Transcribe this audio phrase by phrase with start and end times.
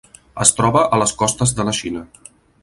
[0.45, 2.03] Es troba a les costes de la Xina.